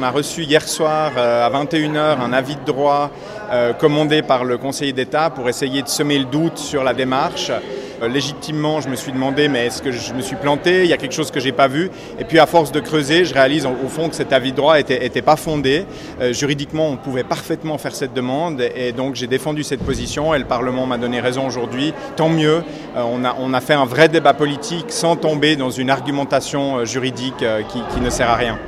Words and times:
On 0.00 0.02
a 0.02 0.10
reçu 0.10 0.44
hier 0.44 0.66
soir 0.66 1.12
euh, 1.18 1.46
à 1.46 1.50
21h 1.50 2.20
un 2.22 2.32
avis 2.32 2.56
de 2.56 2.64
droit 2.64 3.10
euh, 3.52 3.74
commandé 3.74 4.22
par 4.22 4.44
le 4.46 4.56
conseiller 4.56 4.94
d'État 4.94 5.28
pour 5.28 5.46
essayer 5.46 5.82
de 5.82 5.88
semer 5.88 6.18
le 6.18 6.24
doute 6.24 6.56
sur 6.56 6.82
la 6.82 6.94
démarche. 6.94 7.52
Euh, 8.02 8.08
légitimement, 8.08 8.80
je 8.80 8.88
me 8.88 8.96
suis 8.96 9.12
demandé, 9.12 9.48
mais 9.48 9.66
est-ce 9.66 9.82
que 9.82 9.92
je 9.92 10.14
me 10.14 10.22
suis 10.22 10.36
planté? 10.36 10.84
Il 10.84 10.88
y 10.88 10.94
a 10.94 10.96
quelque 10.96 11.12
chose 11.12 11.30
que 11.30 11.38
j'ai 11.38 11.52
pas 11.52 11.68
vu. 11.68 11.90
Et 12.18 12.24
puis, 12.24 12.38
à 12.38 12.46
force 12.46 12.72
de 12.72 12.80
creuser, 12.80 13.26
je 13.26 13.34
réalise 13.34 13.66
au 13.66 13.88
fond 13.88 14.08
que 14.08 14.14
cet 14.14 14.32
avis 14.32 14.52
de 14.52 14.56
droit 14.56 14.80
était, 14.80 15.04
était 15.04 15.20
pas 15.20 15.36
fondé. 15.36 15.84
Juridiquement, 16.30 16.88
on 16.88 16.96
pouvait 16.96 17.24
parfaitement 17.24 17.76
faire 17.76 17.94
cette 17.94 18.14
demande, 18.14 18.62
et 18.74 18.92
donc 18.92 19.16
j'ai 19.16 19.26
défendu 19.26 19.64
cette 19.64 19.82
position. 19.84 20.34
Et 20.34 20.38
le 20.38 20.46
Parlement 20.46 20.86
m'a 20.86 20.96
donné 20.96 21.20
raison 21.20 21.46
aujourd'hui. 21.46 21.92
Tant 22.16 22.30
mieux. 22.30 22.62
On, 22.96 23.52
a, 23.52 23.60
fait 23.60 23.74
un 23.74 23.84
vrai 23.84 24.08
débat 24.08 24.32
politique 24.32 24.86
sans 24.88 25.16
tomber 25.16 25.56
dans 25.56 25.70
une 25.70 25.90
argumentation 25.90 26.86
juridique 26.86 27.44
qui 27.68 28.00
ne 28.00 28.08
sert 28.08 28.30
à 28.30 28.36
rien. 28.36 28.58